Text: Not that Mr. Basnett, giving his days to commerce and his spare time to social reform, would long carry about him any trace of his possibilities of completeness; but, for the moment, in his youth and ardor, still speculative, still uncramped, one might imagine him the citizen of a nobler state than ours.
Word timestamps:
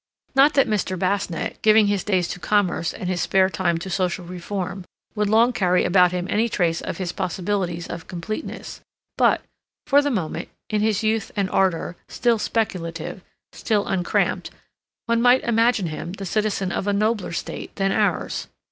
Not 0.33 0.55
that 0.55 0.65
Mr. 0.67 0.97
Basnett, 0.97 1.61
giving 1.61 1.85
his 1.85 2.03
days 2.03 2.27
to 2.29 2.39
commerce 2.39 2.91
and 2.91 3.07
his 3.07 3.21
spare 3.21 3.51
time 3.51 3.77
to 3.77 3.89
social 3.91 4.25
reform, 4.25 4.83
would 5.13 5.29
long 5.29 5.53
carry 5.53 5.85
about 5.85 6.11
him 6.11 6.25
any 6.27 6.49
trace 6.49 6.81
of 6.81 6.97
his 6.97 7.11
possibilities 7.11 7.85
of 7.85 8.07
completeness; 8.07 8.81
but, 9.15 9.43
for 9.85 10.01
the 10.01 10.09
moment, 10.09 10.49
in 10.71 10.81
his 10.81 11.03
youth 11.03 11.31
and 11.35 11.51
ardor, 11.51 11.95
still 12.09 12.39
speculative, 12.39 13.21
still 13.53 13.85
uncramped, 13.85 14.49
one 15.05 15.21
might 15.21 15.43
imagine 15.43 15.85
him 15.85 16.13
the 16.13 16.25
citizen 16.25 16.71
of 16.71 16.87
a 16.87 16.93
nobler 16.93 17.31
state 17.31 17.75
than 17.75 17.91
ours. 17.91 18.47